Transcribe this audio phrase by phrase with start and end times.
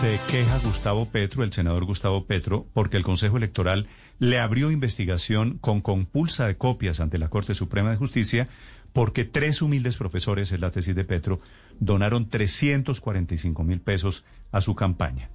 [0.00, 3.86] Se queja Gustavo Petro, el senador Gustavo Petro, porque el Consejo Electoral
[4.18, 8.48] le abrió investigación con compulsa de copias ante la Corte Suprema de Justicia
[8.94, 11.42] porque tres humildes profesores, en la tesis de Petro,
[11.80, 15.28] donaron 345 mil pesos a su campaña.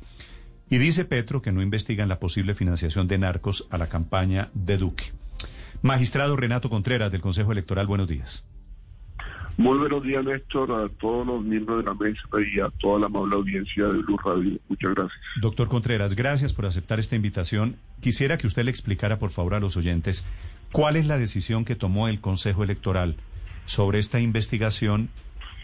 [0.68, 4.79] Y dice Petro que no investigan la posible financiación de narcos a la campaña de
[4.79, 5.13] Duque.
[5.84, 8.43] Magistrado Renato Contreras del Consejo Electoral, buenos días.
[9.58, 12.21] Muy buenos días, Néstor, a todos los miembros de la mesa
[12.54, 14.60] y a toda la amable audiencia de Blue Radio.
[14.68, 15.20] Muchas gracias.
[15.42, 17.78] Doctor Contreras, gracias por aceptar esta invitación.
[18.02, 20.28] Quisiera que usted le explicara, por favor, a los oyentes
[20.74, 23.15] cuál es la decisión que tomó el Consejo Electoral
[23.65, 25.10] sobre esta investigación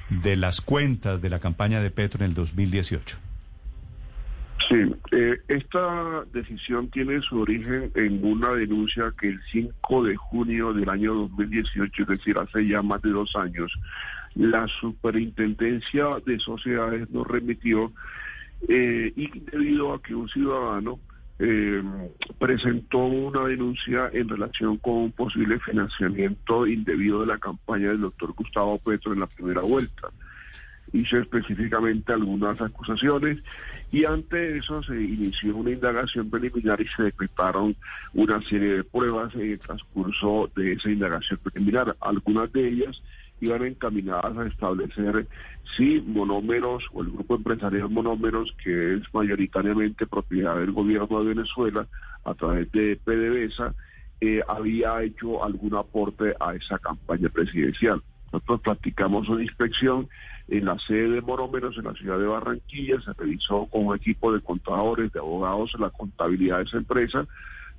[0.10, 3.31] de las cuentas de la campaña de Petro en el 2018.
[4.72, 4.78] Sí,
[5.12, 10.88] eh, esta decisión tiene su origen en una denuncia que el 5 de junio del
[10.88, 13.70] año 2018, es decir, hace ya más de dos años,
[14.34, 17.92] la Superintendencia de Sociedades nos remitió
[18.70, 21.02] eh, y debido a que un ciudadano
[21.40, 21.84] eh,
[22.40, 28.32] presentó una denuncia en relación con un posible financiamiento indebido de la campaña del doctor
[28.32, 30.12] Gustavo Petro en la primera vuelta
[30.94, 33.40] hizo específicamente algunas acusaciones
[33.92, 37.76] y ante eso se inició una indagación preliminar y se decretaron
[38.14, 41.96] una serie de pruebas en el transcurso de esa indagación preliminar.
[42.00, 43.02] Algunas de ellas
[43.42, 45.28] iban encaminadas a establecer
[45.76, 51.88] si monómeros o el grupo empresarial monómeros, que es mayoritariamente propiedad del gobierno de Venezuela
[52.24, 53.74] a través de PDVSA,
[54.22, 58.02] eh, había hecho algún aporte a esa campaña presidencial.
[58.32, 60.08] Nosotros practicamos una inspección
[60.48, 64.34] en la sede de Morómeros, en la ciudad de Barranquilla, se revisó con un equipo
[64.34, 67.28] de contadores, de abogados, la contabilidad de esa empresa,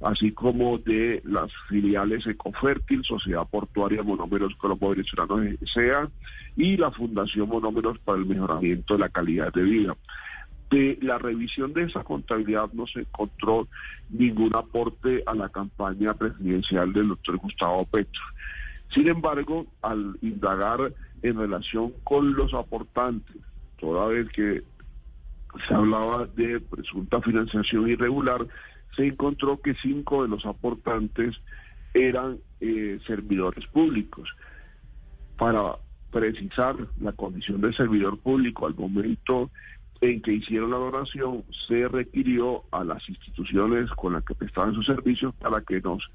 [0.02, 5.36] así como de las filiales Ecofértil, Sociedad Portuaria Monómeros Colombo Venezolano
[5.72, 6.08] SEA
[6.56, 9.96] y la Fundación Monómeros para el Mejoramiento de la Calidad de Vida.
[10.70, 13.68] De la revisión de esa contabilidad no se encontró
[14.08, 18.22] ningún aporte a la campaña presidencial del doctor Gustavo Petro.
[18.92, 20.92] Sin embargo, al indagar
[21.22, 23.36] en relación con los aportantes,
[23.78, 24.62] toda vez que
[25.66, 28.46] se hablaba de presunta financiación irregular,
[28.96, 31.36] se encontró que cinco de los aportantes
[31.94, 34.28] eran eh, servidores públicos.
[35.36, 35.76] Para
[36.10, 39.50] precisar la condición de servidor público al momento
[40.02, 44.84] en que hicieron la donación, se requirió a las instituciones con las que prestaban sus
[44.84, 46.10] servicios para que nos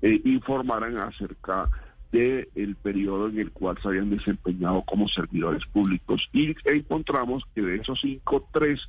[0.00, 1.68] eh, informaran acerca
[2.12, 6.28] del el periodo en el cual se habían desempeñado como servidores públicos.
[6.32, 8.80] Y encontramos que de esos cinco, tres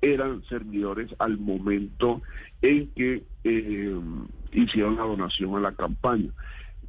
[0.00, 2.22] eran servidores al momento
[2.62, 4.00] en que eh,
[4.52, 6.30] hicieron la donación a la campaña.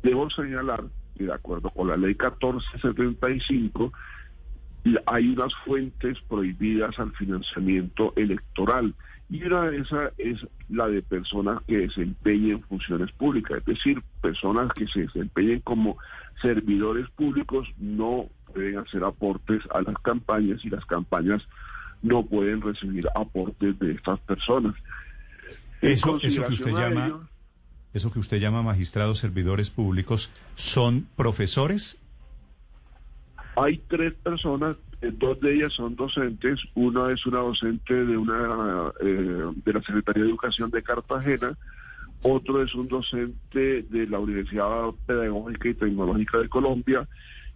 [0.03, 0.85] Debo señalar
[1.17, 3.91] que de acuerdo con la ley 1475,
[5.05, 8.93] hay unas fuentes prohibidas al financiamiento electoral
[9.29, 14.73] y una de esas es la de personas que desempeñen funciones públicas, es decir, personas
[14.73, 15.97] que se desempeñen como
[16.41, 21.43] servidores públicos no pueden hacer aportes a las campañas y las campañas
[22.01, 24.73] no pueden recibir aportes de estas personas.
[25.81, 27.29] Eso, eso que usted llama,
[27.93, 32.01] eso que usted llama magistrados servidores públicos, ¿son profesores?
[33.61, 38.91] Hay tres personas eh, dos de ellas son docentes, una es una docente de una
[39.01, 41.57] eh, de la Secretaría de Educación de Cartagena,
[42.21, 47.07] otro es un docente de la Universidad Pedagógica y Tecnológica de Colombia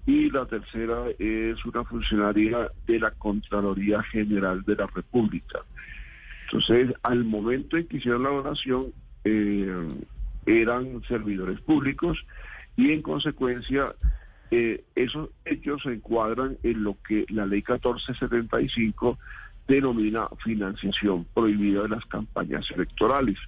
[0.05, 5.59] y la tercera es una funcionaria de la Contraloría General de la República.
[6.45, 8.93] Entonces, al momento en que hicieron la donación,
[9.23, 9.95] eh,
[10.45, 12.17] eran servidores públicos
[12.75, 13.93] y en consecuencia
[14.55, 19.17] eh, esos hechos se encuadran en lo que la ley 1475
[19.67, 23.39] denomina financiación prohibida de las campañas electorales.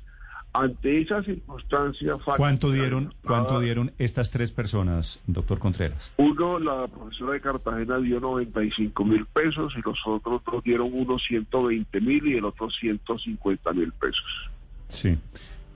[0.51, 2.15] Ante esa circunstancia...
[2.37, 6.11] ¿Cuánto dieron, ¿Cuánto dieron estas tres personas, doctor Contreras?
[6.17, 11.21] Uno, la profesora de Cartagena dio 95 mil pesos y los otros dos dieron unos
[11.27, 14.49] 120 mil y el otro 150 mil pesos.
[14.87, 15.19] Sí,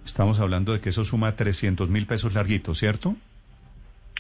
[0.03, 3.15] estamos hablando de que eso suma 300 mil pesos larguitos, ¿cierto?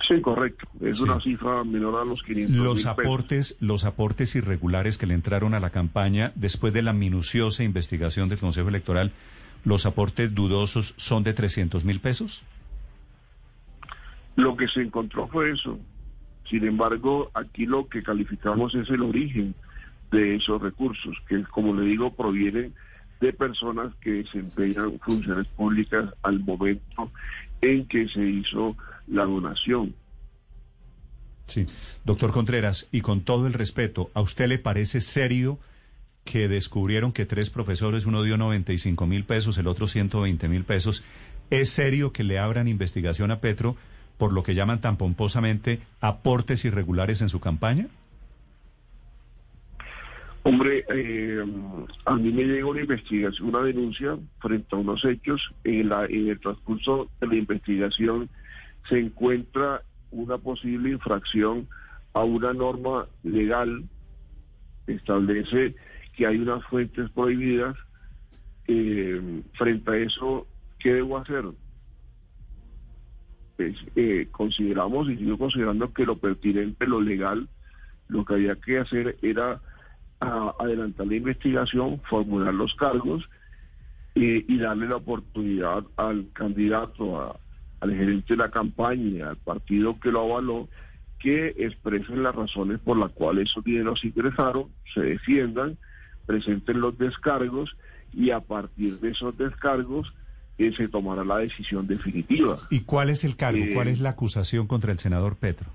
[0.07, 0.67] Sí, correcto.
[0.81, 5.53] Es una cifra menor a los 500 los aportes, Los aportes irregulares que le entraron
[5.53, 9.11] a la campaña después de la minuciosa investigación del Consejo Electoral,
[9.65, 12.43] ¿los aportes dudosos son de 300 mil pesos?
[14.35, 15.77] Lo que se encontró fue eso.
[16.49, 19.53] Sin embargo, aquí lo que calificamos es el origen
[20.11, 22.73] de esos recursos, que como le digo, provienen
[23.19, 27.11] de personas que desempeñan funciones públicas al momento
[27.61, 28.75] en que se hizo
[29.09, 29.93] la donación.
[31.47, 31.65] Sí,
[32.05, 35.59] doctor Contreras, y con todo el respeto, ¿a usted le parece serio
[36.29, 41.03] que descubrieron que tres profesores, uno dio 95 mil pesos, el otro 120 mil pesos.
[41.49, 43.75] ¿Es serio que le abran investigación a Petro
[44.19, 47.87] por lo que llaman tan pomposamente aportes irregulares en su campaña?
[50.43, 51.43] Hombre, eh,
[52.05, 55.41] a mí me llega una investigación, una denuncia frente a unos hechos.
[55.63, 58.29] En, la, en el transcurso de la investigación
[58.89, 61.67] se encuentra una posible infracción
[62.13, 63.83] a una norma legal
[64.87, 65.75] establece
[66.15, 67.77] que hay unas fuentes prohibidas.
[68.67, 70.47] Eh, frente a eso,
[70.79, 71.45] ¿qué debo hacer?
[73.57, 77.47] Pues, eh, consideramos y sigo considerando que lo pertinente, lo legal,
[78.07, 79.61] lo que había que hacer era
[80.19, 83.23] adelantar la investigación, formular los cargos
[84.15, 87.39] eh, y darle la oportunidad al candidato,
[87.79, 90.67] al gerente de la campaña, al partido que lo avaló,
[91.19, 95.77] que expresen las razones por las cuales esos dineros ingresaron, se defiendan,
[96.25, 97.75] presenten los descargos
[98.13, 100.13] y a partir de esos descargos
[100.57, 102.57] eh, se tomará la decisión definitiva.
[102.69, 103.63] ¿Y cuál es el cargo?
[103.73, 105.69] ¿Cuál eh, es la acusación contra el senador Petro?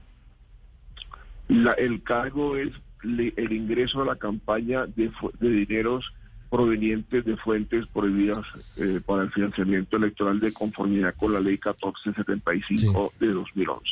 [1.77, 2.71] el cargo es
[3.03, 6.11] el ingreso a la campaña de, de dineros
[6.55, 8.39] provenientes de fuentes prohibidas
[8.77, 13.91] eh, para el financiamiento electoral de conformidad con la ley 1475 de 2011.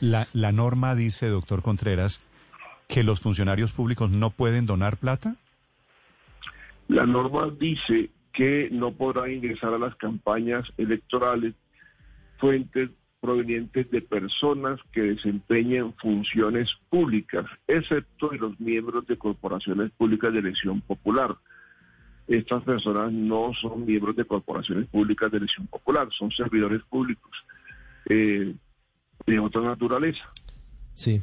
[0.00, 2.22] La, la norma dice, doctor Contreras,
[2.88, 5.36] que los funcionarios públicos no pueden donar plata.
[6.88, 11.52] La norma dice que no podrán ingresar a las campañas electorales
[12.38, 12.88] fuentes
[13.20, 20.38] provenientes de personas que desempeñen funciones públicas, excepto de los miembros de corporaciones públicas de
[20.38, 21.36] elección popular.
[22.32, 27.30] Estas personas no son miembros de corporaciones públicas de elección popular, son servidores públicos
[28.08, 28.54] eh,
[29.26, 30.22] de otra naturaleza.
[30.94, 31.20] Sí.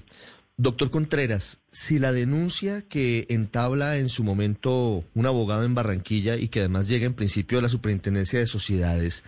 [0.58, 6.50] Doctor Contreras, si la denuncia que entabla en su momento un abogado en Barranquilla y
[6.50, 9.24] que además llega en principio a la Superintendencia de Sociedades,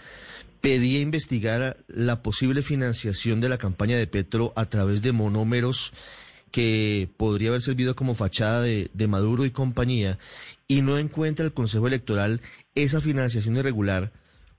[0.61, 5.93] pedía investigar la posible financiación de la campaña de Petro a través de monómeros
[6.51, 10.19] que podría haber servido como fachada de, Maduro y compañía,
[10.67, 12.41] y no encuentra el Consejo Electoral
[12.75, 14.11] esa financiación irregular,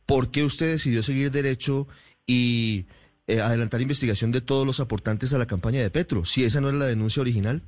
[0.07, 1.87] ¿por qué usted decidió seguir derecho
[2.27, 2.87] y
[3.27, 6.69] eh, adelantar investigación de todos los aportantes a la campaña de Petro, si esa no
[6.69, 7.63] era la denuncia original?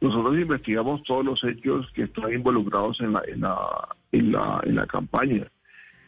[0.00, 4.74] Nosotros investigamos todos los hechos que están involucrados en la, en la, en la, en
[4.76, 5.50] la campaña.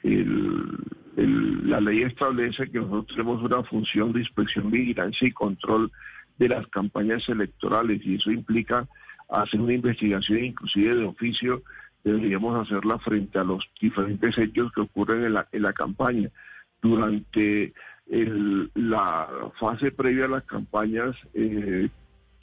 [0.04, 5.90] la ley establece que nosotros tenemos una función de inspección, vigilancia y control
[6.40, 8.88] de las campañas electorales y eso implica
[9.28, 11.62] hacer una investigación inclusive de oficio
[12.02, 16.30] deberíamos hacerla frente a los diferentes hechos que ocurren en la, en la campaña.
[16.80, 17.74] Durante
[18.74, 19.28] la
[19.60, 21.88] fase previa a las campañas eh,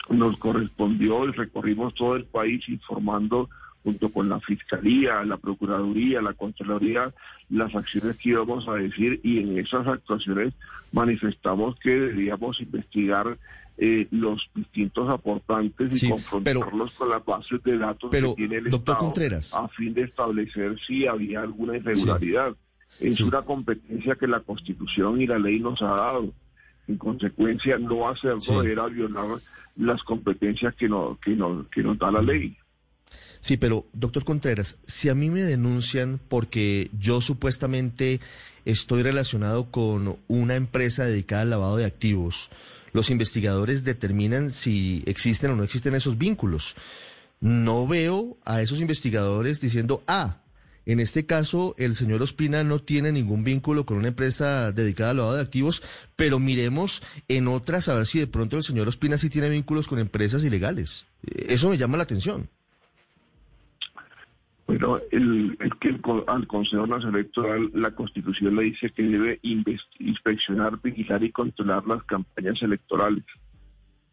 [0.10, 3.50] nos correspondió y recorrimos todo el país informando
[3.88, 7.13] junto con la Fiscalía, la Procuraduría, la Contraloría,
[7.50, 10.54] las acciones que íbamos a decir y en esas actuaciones
[10.92, 13.38] manifestamos que deberíamos investigar
[13.78, 19.13] eh, los distintos aportantes y confrontarlos con las bases de datos que tiene el Estado
[19.54, 22.57] a fin de establecer si había alguna irregularidad.
[23.00, 26.33] Es una competencia que la Constitución y la ley nos ha dado.
[26.90, 29.40] En consecuencia, no hacerlo era violar
[29.78, 32.57] las competencias que, no, que, no, que nos da la ley.
[33.39, 38.19] Sí, pero doctor Contreras, si a mí me denuncian porque yo supuestamente
[38.66, 42.49] estoy relacionado con una empresa dedicada al lavado de activos,
[42.94, 46.76] los investigadores determinan si existen o no existen esos vínculos.
[47.40, 50.42] No veo a esos investigadores diciendo, ah,
[50.87, 55.18] en este caso, el señor Ospina no tiene ningún vínculo con una empresa dedicada al
[55.18, 55.83] lavado de activos,
[56.16, 59.90] pero miremos en otras a ver si de pronto el señor Ospina sí tiene vínculos
[59.90, 61.06] con empresas ilegales.
[61.23, 62.49] Eso me llama la atención.
[64.68, 65.97] Bueno, el, que
[66.28, 72.04] al Consejo Nacional Electoral la Constitución le dice que debe inspeccionar, vigilar y controlar las
[72.04, 73.24] campañas electorales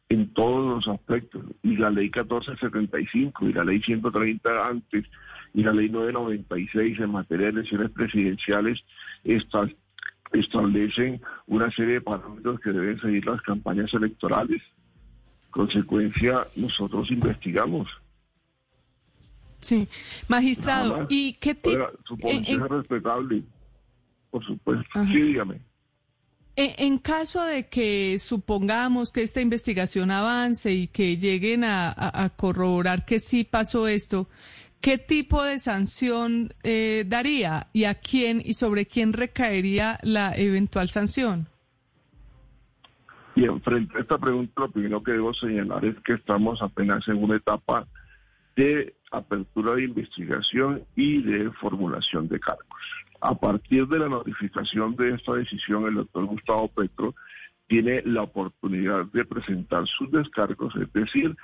[0.09, 1.45] en todos los aspectos.
[1.65, 5.05] Y la ley 1475 y la ley 130 antes
[5.55, 8.85] y la ley 996 en materia de elecciones presidenciales
[10.33, 14.63] establecen una serie de parámetros que deben seguir las campañas electorales.
[15.51, 17.89] Consecuencia, nosotros investigamos.
[19.65, 19.89] Sí,
[20.29, 21.87] magistrado, ¿y qué tipo?
[22.05, 23.43] Su es respetable,
[24.31, 25.05] por supuesto.
[25.07, 25.61] Sí, dígame.
[26.57, 33.19] En caso de que supongamos que esta investigación avance y que lleguen a corroborar que
[33.19, 34.29] sí pasó esto,
[34.85, 40.91] ¿Qué tipo de sanción eh, daría y a quién y sobre quién recaería la eventual
[40.91, 41.49] sanción?
[43.35, 47.25] Bien, frente a esta pregunta, lo primero que debo señalar es que estamos apenas en
[47.25, 47.87] una etapa
[48.57, 52.83] de apertura de investigación y de formulación de cargos.
[53.21, 57.15] A partir de la notificación de esta decisión, el doctor Gustavo Petro
[57.67, 61.35] tiene la oportunidad de presentar sus descargos, es decir,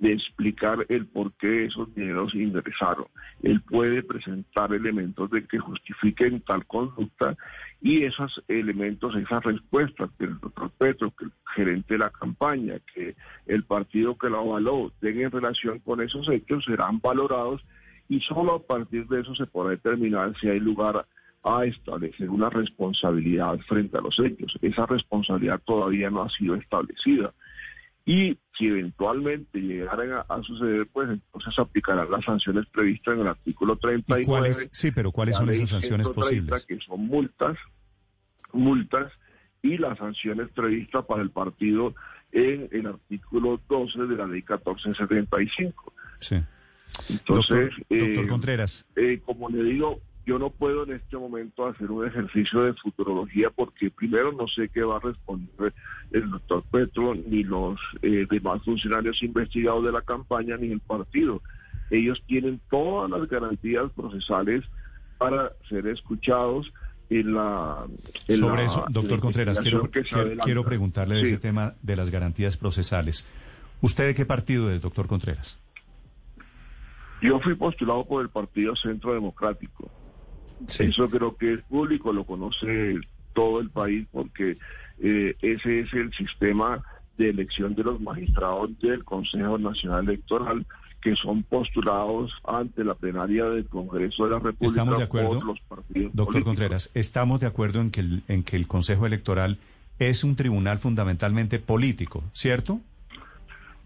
[0.00, 3.06] de explicar el por qué esos dineros ingresaron.
[3.42, 7.36] Él puede presentar elementos de que justifiquen tal conducta
[7.80, 12.74] y esos elementos, esas respuestas que el doctor Petro, que el gerente de la campaña,
[12.94, 17.64] que el partido que lo avaló tengan relación con esos hechos, serán valorados
[18.08, 21.06] y solo a partir de eso se podrá determinar si hay lugar
[21.44, 24.58] a establecer una responsabilidad frente a los hechos.
[24.60, 27.32] Esa responsabilidad todavía no ha sido establecida.
[28.08, 33.76] Y si eventualmente llegaran a, suceder, pues entonces aplicarán las sanciones previstas en el artículo
[33.76, 34.24] 39.
[34.24, 36.64] cuáles, sí, pero ¿cuáles son esas sanciones posibles?
[36.64, 37.58] Que son multas,
[38.54, 39.12] multas
[39.60, 41.94] y las sanciones previstas para el partido
[42.32, 45.92] en el artículo 12 de la ley 1475.
[46.20, 46.36] Sí.
[47.10, 48.86] Entonces, doctor, doctor eh, Contreras.
[48.96, 53.48] Eh, como le digo, yo no puedo en este momento hacer un ejercicio de futurología
[53.48, 55.72] porque primero no sé qué va a responder
[56.12, 61.40] el doctor Petro ni los eh, demás funcionarios investigados de la campaña ni el partido.
[61.90, 64.66] Ellos tienen todas las garantías procesales
[65.16, 66.70] para ser escuchados
[67.08, 67.86] en la...
[68.28, 73.26] Sobre eso, doctor Contreras, quiero, preguntarle de ese tema de las garantías procesales.
[73.80, 75.58] ¿Usted de qué partido es, doctor Contreras?
[77.22, 79.90] Yo fui postulado por el Partido Centro Democrático.
[80.66, 82.96] Eso creo que es público, lo conoce
[83.32, 84.56] todo el país porque
[85.00, 86.82] eh, ese es el sistema
[87.16, 90.66] de elección de los magistrados del Consejo Nacional Electoral
[91.00, 95.60] que son postulados ante la plenaria del Congreso de la República ¿Estamos de acuerdo, los
[95.60, 99.58] partidos Doctor Contreras, estamos de acuerdo en que, el, en que el Consejo Electoral
[99.98, 102.80] es un tribunal fundamentalmente político, ¿cierto?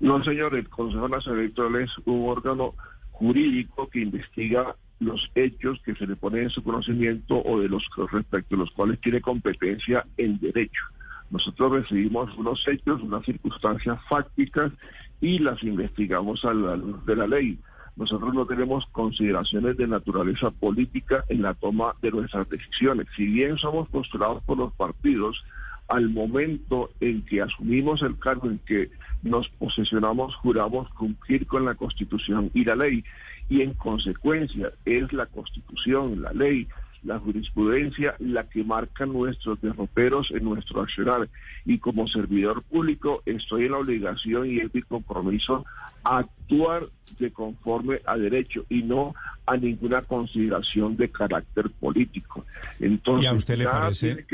[0.00, 2.74] No, señor, el Consejo Nacional Electoral es un órgano
[3.10, 4.74] jurídico que investiga
[5.04, 8.70] los hechos que se le ponen en su conocimiento o de los respecto a los
[8.70, 10.82] cuales tiene competencia en derecho.
[11.30, 14.72] Nosotros recibimos unos hechos, unas circunstancias fácticas
[15.20, 17.58] y las investigamos a la luz de la ley.
[17.96, 23.06] Nosotros no tenemos consideraciones de naturaleza política en la toma de nuestras decisiones.
[23.16, 25.42] Si bien somos postulados por los partidos,
[25.88, 28.90] al momento en que asumimos el cargo, en que
[29.22, 33.04] nos posesionamos, juramos cumplir con la Constitución y la ley
[33.52, 36.66] y en consecuencia es la constitución, la ley,
[37.02, 41.28] la jurisprudencia la que marca nuestros derroteros en nuestro accionar.
[41.66, 45.66] Y como servidor público estoy en la obligación y es mi compromiso
[46.02, 52.46] actuar de conforme a derecho y no a ninguna consideración de carácter político.
[52.80, 54.26] Entonces, ¿Y a usted le parece,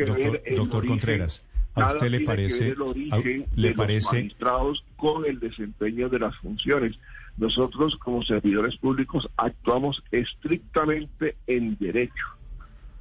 [0.55, 1.45] doctor, Contreras,
[1.75, 2.77] a usted le parece,
[3.57, 6.97] le parece magistrados con el desempeño de las funciones?
[7.39, 12.25] Nosotros como servidores públicos actuamos estrictamente en derecho.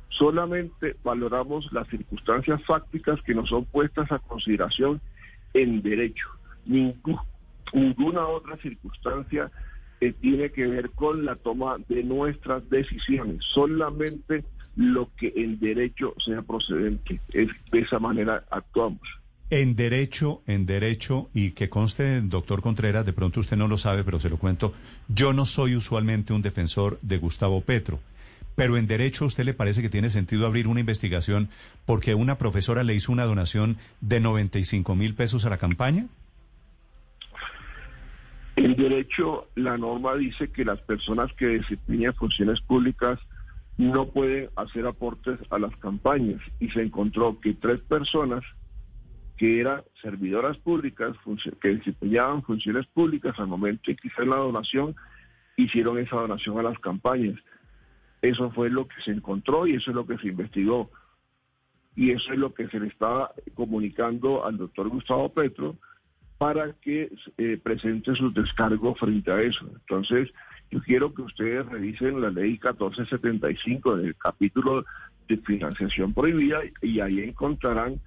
[0.10, 5.02] Solamente valoramos las circunstancias fácticas que nos son puestas a consideración
[5.54, 6.28] en derecho.
[6.66, 9.52] ninguna otra circunstancia
[10.00, 13.44] que tiene que ver con la toma de nuestras decisiones.
[13.54, 14.44] Solamente
[14.76, 17.20] lo que en derecho sea procedente.
[17.30, 19.02] Es, de esa manera actuamos.
[19.50, 24.04] En derecho, en derecho, y que conste, doctor Contreras, de pronto usted no lo sabe,
[24.04, 24.74] pero se lo cuento,
[25.08, 28.00] yo no soy usualmente un defensor de Gustavo Petro.
[28.56, 31.50] Pero en derecho, ¿a usted le parece que tiene sentido abrir una investigación
[31.86, 36.08] porque una profesora le hizo una donación de 95 mil pesos a la campaña?
[38.58, 43.20] En derecho, la norma dice que las personas que desempeñan funciones públicas
[43.78, 48.44] no pueden hacer aportes a las campañas y se encontró que tres personas
[49.38, 51.16] que eran servidoras públicas,
[51.62, 54.96] que desempeñaban funciones públicas al momento en que hicieron la donación,
[55.56, 57.40] hicieron esa donación a las campañas.
[58.22, 60.90] Eso fue lo que se encontró y eso es lo que se investigó.
[61.96, 65.76] Y eso es lo que se le estaba comunicando al doctor Gustavo Petro
[66.38, 69.68] para que eh, presente su descargo frente a eso.
[69.72, 70.30] Entonces,
[70.72, 74.86] yo quiero que ustedes revisen la ley 1475 del capítulo
[75.28, 78.00] de financiación prohibida y ahí encontrarán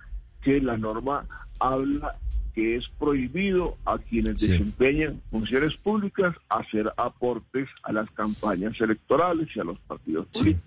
[0.42, 1.26] que la norma
[1.59, 2.16] habla
[2.54, 9.61] que es prohibido a quienes desempeñan funciones públicas hacer aportes a las campañas electorales y
[9.61, 10.64] a los partidos políticos.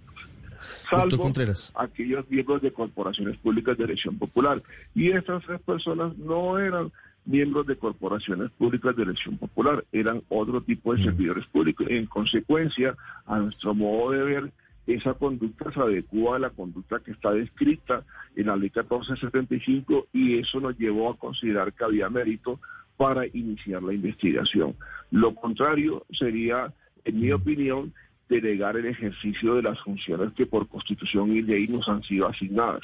[0.90, 1.32] Salvo
[1.76, 4.64] aquellos miembros de corporaciones públicas de elección popular.
[4.96, 6.92] Y estas tres personas no eran
[7.26, 11.04] miembros de corporaciones públicas de elección popular, eran otro tipo de mm.
[11.04, 11.88] servidores públicos.
[11.90, 14.52] En consecuencia, a nuestro modo de ver,
[14.88, 18.04] esa conducta se adecua a la conducta que está descrita
[18.36, 22.60] en la ley 1475 y eso nos llevó a considerar que había mérito
[22.98, 24.76] para iniciar la investigación.
[25.12, 26.74] Lo contrario sería,
[27.06, 27.94] en mi opinión,
[28.30, 32.84] delegar el ejercicio de las funciones que por constitución y ley nos han sido asignadas.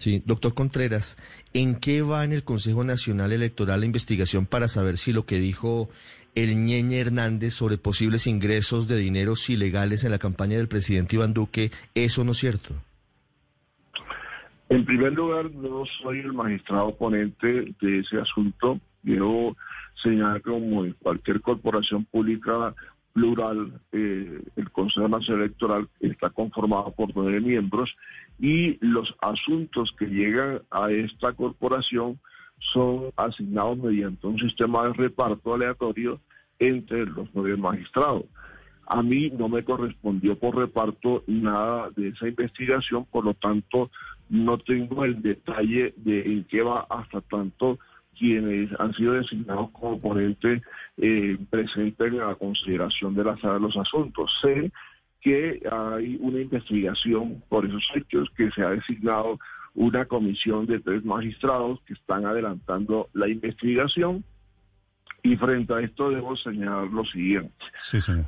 [0.00, 1.18] Sí, doctor Contreras,
[1.52, 5.38] ¿en qué va en el Consejo Nacional Electoral la investigación para saber si lo que
[5.38, 5.90] dijo
[6.34, 11.34] el Ñeñe Hernández sobre posibles ingresos de dineros ilegales en la campaña del presidente Iván
[11.34, 12.74] Duque es o no cierto?
[14.70, 18.80] En primer lugar, no soy el magistrado ponente de ese asunto.
[19.02, 19.54] Yo
[20.02, 22.74] señalar como en cualquier corporación pública
[23.12, 27.94] plural, eh, el Consejo Nacional Electoral está conformado por nueve miembros
[28.38, 32.18] y los asuntos que llegan a esta corporación
[32.72, 36.20] son asignados mediante un sistema de reparto aleatorio
[36.58, 38.24] entre los nueve magistrados.
[38.86, 43.90] A mí no me correspondió por reparto nada de esa investigación, por lo tanto
[44.28, 47.78] no tengo el detalle de en qué va hasta tanto
[48.18, 50.62] quienes han sido designados como ponentes
[50.98, 54.30] eh, presenten la consideración de la sala de los asuntos.
[54.42, 54.70] Sé
[55.20, 59.38] que hay una investigación por esos hechos, que se ha designado
[59.74, 64.24] una comisión de tres magistrados que están adelantando la investigación.
[65.22, 67.52] Y frente a esto debo señalar lo siguiente.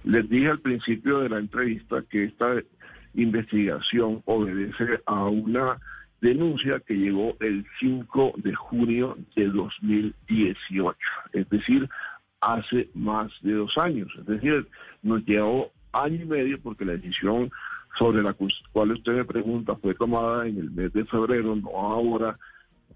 [0.04, 2.62] Les dije al principio de la entrevista que esta
[3.14, 5.78] investigación obedece a una
[6.22, 10.96] denuncia que llegó el 5 de junio de 2018,
[11.32, 11.88] es decir,
[12.40, 14.10] hace más de dos años.
[14.18, 14.66] Es decir,
[15.02, 17.50] nos llevó año y medio porque la decisión
[17.98, 18.34] sobre la
[18.72, 22.38] cual usted me pregunta fue tomada en el mes de febrero, no ahora,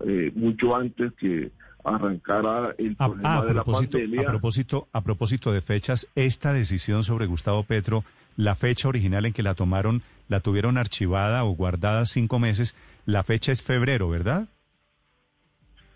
[0.00, 1.50] eh, mucho antes que
[1.84, 4.20] arrancara el ah, problema ah, de la pandemia.
[4.22, 8.04] A propósito, a propósito de fechas, esta decisión sobre Gustavo Petro,
[8.36, 13.22] la fecha original en que la tomaron, la tuvieron archivada o guardada cinco meses, la
[13.22, 14.48] fecha es febrero, ¿verdad?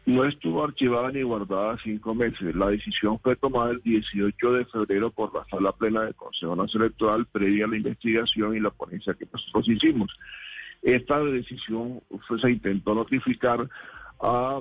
[0.06, 2.54] No estuvo archivada ni guardada cinco meses.
[2.56, 6.86] La decisión fue tomada el 18 de febrero por la sala plena del Consejo Nacional
[6.86, 10.10] Electoral previa a la investigación y la ponencia que nosotros hicimos.
[10.82, 12.00] Esta decisión
[12.40, 13.68] se intentó notificar
[14.20, 14.60] a,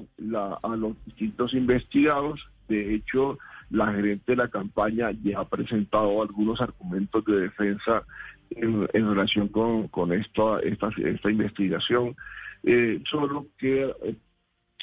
[0.63, 2.41] a los distintos investigados.
[2.67, 3.39] De hecho,
[3.70, 8.04] la gerente de la campaña ya ha presentado algunos argumentos de defensa
[8.52, 12.16] en, relación con, con esta, esta, esta investigación,
[12.64, 13.94] eh, solo que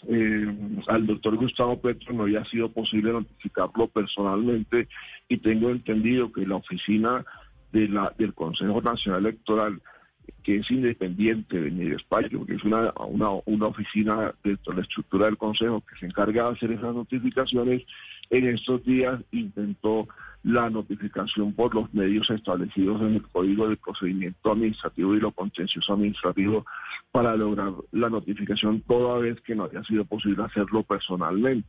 [0.09, 0.57] eh,
[0.89, 4.89] al doctor Gustavo Petro no había sido posible notificarlo personalmente
[5.29, 7.25] y tengo entendido que la oficina
[7.73, 9.81] del Consejo Nacional Electoral
[10.43, 14.83] que es independiente de mi despacho, que es una, una, una oficina dentro de la
[14.83, 17.83] estructura del Consejo que se encarga de hacer esas notificaciones,
[18.31, 20.09] en estos días intentó
[20.43, 25.93] la notificación por los medios establecidos en el Código de Procedimiento Administrativo y lo contencioso
[25.93, 26.65] administrativo
[27.11, 31.69] para lograr la notificación toda vez que no haya sido posible hacerlo personalmente.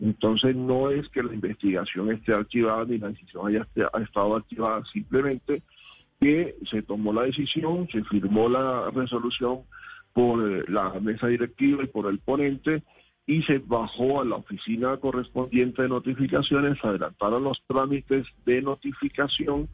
[0.00, 3.66] Entonces no es que la investigación esté archivada ni la decisión haya
[4.02, 5.62] estado archivada, simplemente
[6.20, 9.60] que se tomó la decisión, se firmó la resolución
[10.12, 12.82] por eh, la mesa directiva y por el ponente
[13.26, 19.68] y se bajó a la oficina correspondiente de notificaciones, adelantaron los trámites de notificación,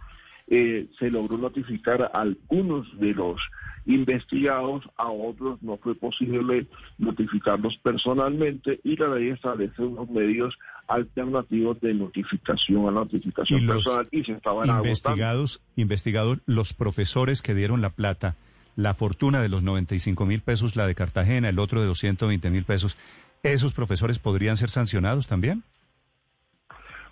[0.48, 3.40] eh, se logró notificar a algunos de los
[3.86, 6.66] investigados, a otros no fue posible
[6.98, 10.54] notificarlos personalmente y la ley establece unos medios
[10.88, 17.80] alternativos de notificación a notificación personal y se estaban investigados, investigados los profesores que dieron
[17.80, 18.36] la plata,
[18.76, 22.50] la fortuna de los 95 mil pesos, la de Cartagena, el otro de los 120
[22.50, 22.96] mil pesos.
[23.42, 25.64] ¿Esos profesores podrían ser sancionados también?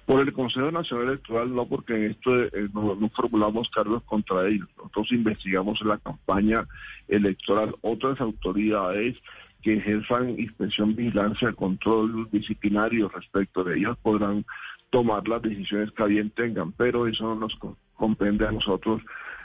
[0.07, 4.69] Por el Consejo Nacional Electoral no, porque en esto eh, no, formulamos cargos contra ellos.
[4.77, 6.67] Nosotros investigamos la campaña
[7.09, 7.75] electoral.
[7.81, 9.17] Otras autoridades
[9.63, 14.45] que ejerzan inspección, vigilancia, control disciplinario respecto de ellos podrán
[14.91, 17.59] tomar las decisiones que bien tengan, pero eso no nos
[17.95, 19.03] comprende a nosotros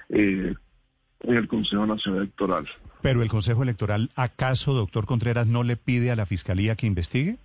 [0.10, 0.56] eh,
[1.28, 2.68] en el Consejo Nacional Electoral.
[3.02, 7.38] Pero el Consejo Electoral, ¿acaso, doctor Contreras, no le pide a la Fiscalía que investigue?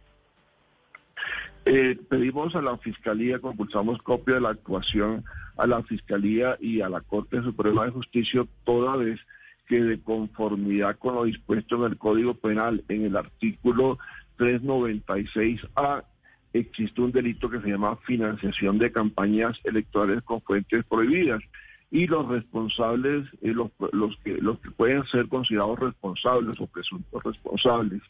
[1.67, 5.25] Eh, pedimos a la Fiscalía, compulsamos copia de la actuación
[5.57, 9.21] a la Fiscalía y a la Corte Suprema de Justicia, toda vez
[9.69, 13.99] que de conformidad con lo dispuesto en el Código Penal, en el artículo
[14.39, 16.05] 396A,
[16.53, 21.43] existe un delito que se llama financiación de campañas electorales con fuentes prohibidas
[21.91, 27.23] y los responsables, eh, los, los, que, los que pueden ser considerados responsables o presuntos
[27.23, 28.03] responsables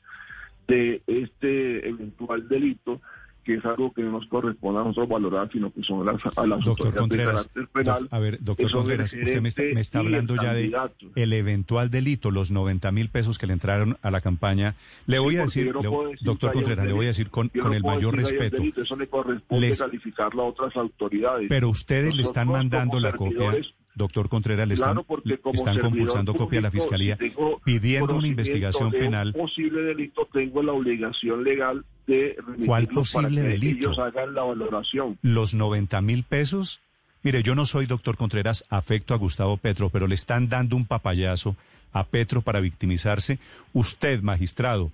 [0.68, 3.00] de este eventual delito,
[3.50, 6.46] que es algo que no nos corresponde a nosotros valorar, sino que son las, a
[6.46, 8.08] las doctor Contreras, de carácter penal.
[8.12, 11.06] a ver, doctor Contreras, usted me está, me está hablando ya de candidato.
[11.16, 14.76] el eventual delito, los 90 mil pesos que le entraron a la campaña.
[15.06, 17.48] Le voy a porque decir, no le- decir doctor Contreras, le voy a decir con,
[17.48, 18.56] con no el mayor respeto.
[18.58, 21.46] delito, Eso le corresponde Les- calificarlo a otras autoridades.
[21.48, 23.52] Pero ustedes le están Nosotros mandando la copia,
[23.94, 27.32] doctor Contreras, le están, Claro, compulsando copia a la fiscalía si
[27.64, 29.32] pidiendo una investigación de un penal.
[29.32, 33.78] posible delito, tengo la obligación legal de ¿Cuál para posible que delito?
[33.90, 35.18] ellos hagan la valoración.
[35.22, 36.80] los 90 mil pesos.
[37.22, 40.86] Mire, yo no soy doctor Contreras, afecto a Gustavo Petro, pero le están dando un
[40.86, 41.54] papayazo
[41.92, 43.38] a Petro para victimizarse.
[43.74, 44.90] Usted, magistrado,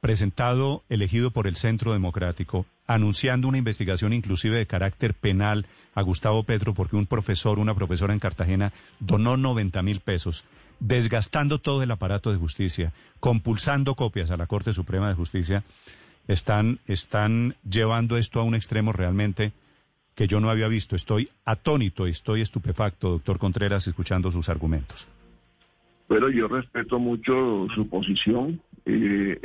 [0.00, 6.42] presentado, elegido por el Centro Democrático, anunciando una investigación inclusive de carácter penal a Gustavo
[6.42, 10.44] Petro porque un profesor, una profesora en Cartagena donó 90 mil pesos,
[10.80, 15.62] desgastando todo el aparato de justicia, compulsando copias a la Corte Suprema de Justicia,
[16.26, 19.52] están, están llevando esto a un extremo realmente
[20.14, 20.96] que yo no había visto.
[20.96, 25.08] Estoy atónito estoy estupefacto, doctor Contreras, escuchando sus argumentos.
[26.08, 29.38] Pero yo respeto mucho su posición, eh,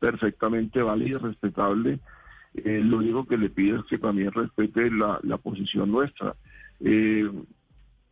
[0.00, 2.00] perfectamente válida y respetable.
[2.54, 6.34] Eh, lo único que le pido es que también respete la, la posición nuestra.
[6.80, 7.30] Eh,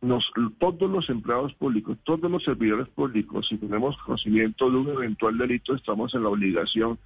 [0.01, 5.37] nos, todos los empleados públicos, todos los servidores públicos, si tenemos conocimiento de un eventual
[5.37, 6.97] delito, estamos en la obligación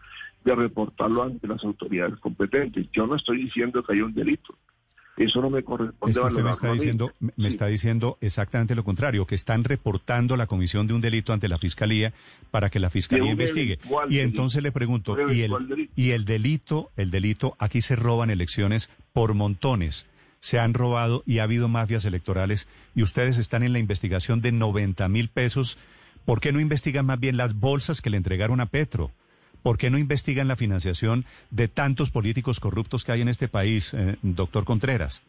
[0.43, 2.87] de reportarlo ante las autoridades competentes.
[2.91, 4.55] Yo no estoy diciendo que hay un delito.
[5.15, 7.47] Eso no me corresponde Es que usted me está diciendo, me Sí.
[7.47, 11.59] está diciendo exactamente lo contrario, que están reportando la comisión de un delito ante la
[11.59, 12.13] fiscalía
[12.49, 13.77] para que la fiscalía investigue.
[13.83, 14.23] Y delito.
[14.23, 18.89] entonces le pregunto, Un ¿y el, y el delito, el delito, aquí se roban elecciones
[19.13, 20.07] por montones.
[20.39, 24.51] Se han robado y ha habido mafias electorales y ustedes están en la investigación de
[24.51, 25.77] 90 mil pesos.
[26.25, 29.11] ¿Por qué no investigan más bien las bolsas que le entregaron a Petro?
[29.63, 33.93] ¿Por qué no investigan la financiación de tantos políticos corruptos que hay en este país,
[33.93, 35.23] eh, doctor Contreras?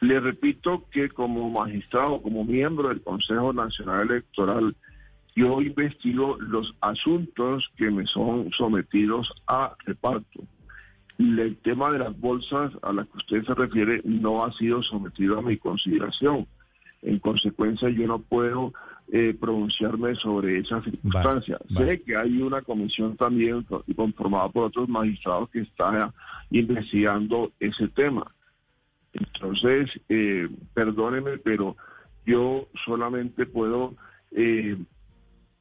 [0.00, 4.76] Le repito que como magistrado, como miembro del Consejo Nacional Electoral,
[5.34, 10.44] yo investigo los asuntos que me son sometidos a reparto.
[11.18, 15.38] El tema de las bolsas a las que usted se refiere no ha sido sometido
[15.38, 16.46] a mi consideración.
[17.02, 18.72] En consecuencia, yo no puedo
[19.12, 21.58] eh, pronunciarme sobre esa circunstancia.
[21.70, 21.86] vale.
[21.96, 26.12] Sé que hay una comisión también co- conformada por otros magistrados que está
[26.50, 28.32] investigando ese tema.
[29.12, 31.76] Entonces, eh, perdóneme, pero
[32.26, 33.94] yo solamente puedo
[34.32, 34.76] eh,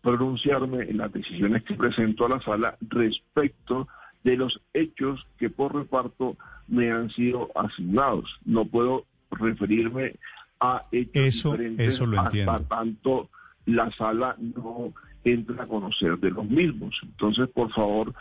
[0.01, 3.87] pronunciarme en las decisiones que presento a la sala respecto
[4.23, 8.39] de los hechos que por reparto me han sido asignados.
[8.45, 10.15] No puedo referirme
[10.59, 12.65] a hechos Eso- eso lo hasta entiendo.
[12.69, 13.29] tanto
[13.65, 16.99] la sala no entra a conocer de los mismos.
[17.03, 18.13] Entonces, por favor,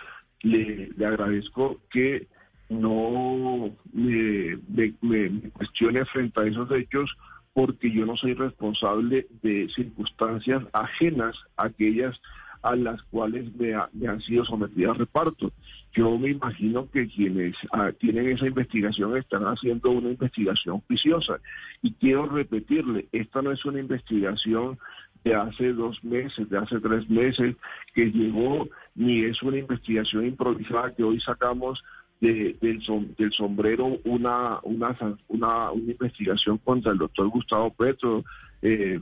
[0.42, 2.26] le, le agradezco que
[2.68, 7.10] no me, me- me- me cuestione frente a esos hechos
[7.52, 12.18] porque yo no soy responsable de circunstancias ajenas a aquellas
[12.62, 15.52] a las cuales me, ha- me han sido sometidas a reparto.
[15.94, 21.38] Yo me imagino que quienes ah, tienen esa investigación están haciendo una investigación juiciosa.
[21.82, 24.78] Y quiero repetirle, esta no es una investigación
[25.24, 27.56] de hace dos meses, de hace tres meses,
[27.94, 31.82] que llegó, ni es una investigación improvisada que hoy sacamos
[32.20, 34.96] de- del, som- del sombrero una, una,
[35.28, 38.24] una, una investigación contra el doctor Gustavo Petro
[38.62, 39.00] eh,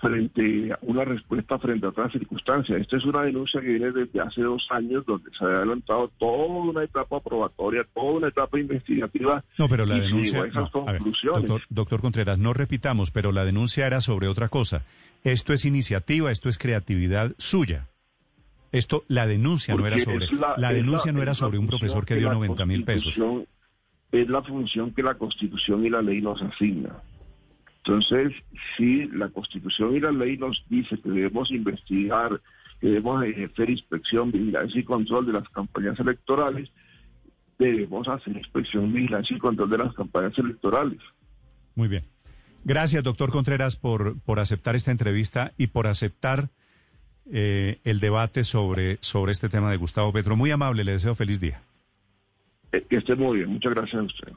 [0.00, 2.80] frente a una respuesta frente a otras circunstancias.
[2.80, 6.46] Esta es una denuncia que viene desde hace dos años donde se ha adelantado toda
[6.46, 9.42] una etapa probatoria, toda una etapa investigativa.
[9.58, 10.42] No, pero la y denuncia.
[10.42, 11.48] a esas no, a ver, conclusiones.
[11.48, 14.82] doctor, doctor Contreras, no repitamos, pero la denuncia era sobre otra cosa.
[15.24, 17.88] Esto es iniciativa, esto es creatividad suya.
[18.72, 20.26] Esto, la denuncia no era sobre.
[20.58, 23.18] La, denuncia no era sobre un profesor que dio la 90 mil pesos.
[24.12, 26.90] Es la función que la Constitución y la ley nos asigna.
[27.86, 28.32] Entonces,
[28.76, 32.40] si la Constitución y la ley nos dice que debemos investigar,
[32.80, 36.68] que debemos ejercer inspección, vigilancia y control de las campañas electorales,
[37.58, 40.98] debemos hacer inspección, vigilancia y control de las campañas electorales.
[41.76, 42.04] Muy bien.
[42.64, 46.50] Gracias, doctor Contreras, por, por aceptar esta entrevista y por aceptar
[47.30, 50.34] eh, el debate sobre, sobre este tema de Gustavo Petro.
[50.34, 51.62] Muy amable, le deseo feliz día.
[52.72, 53.50] Eh, que esté muy bien.
[53.50, 54.32] Muchas gracias a usted.